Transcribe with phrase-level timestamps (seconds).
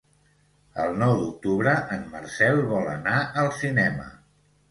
[0.83, 4.09] El nou d'octubre en Marcel vol anar al cinema.